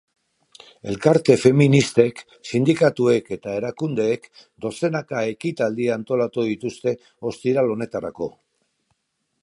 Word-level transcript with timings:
Elkarte 0.93 1.35
feministek, 1.41 2.23
sindikatuek 2.53 3.29
eta 3.37 3.53
erakundeek 3.59 4.25
dozenaka 4.67 5.23
ekitaldi 5.35 5.91
antolatu 5.97 6.47
dituzte 6.51 6.99
ostiral 7.33 7.75
honetarako. 7.77 8.35